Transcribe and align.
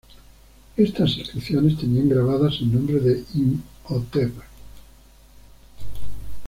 Estas 0.77 1.15
inscripciones 1.15 1.77
tenían 1.77 2.09
grabadas 2.09 2.55
el 2.61 2.73
nombre 2.73 2.99
de 3.01 3.23
Imhotep. 3.35 4.33